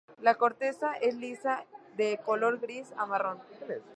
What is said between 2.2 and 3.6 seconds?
color gris a marrón.